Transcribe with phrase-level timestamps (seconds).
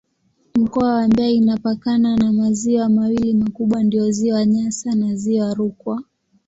[0.55, 6.03] Mkoa wa Mbeya inapakana na maziwa mawili makubwa ndiyo Ziwa Nyasa na Ziwa Rukwa.